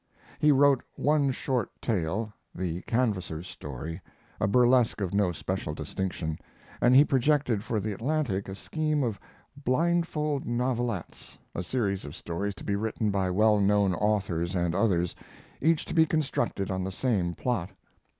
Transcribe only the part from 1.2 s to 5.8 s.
short tale, "The Canvasser's Story," a burlesque of no special